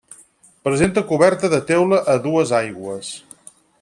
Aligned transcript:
Presenta 0.67 1.03
coberta 1.11 1.51
de 1.55 1.59
teula 1.67 1.99
a 2.15 2.17
dues 2.25 2.55
aigües. 2.61 3.13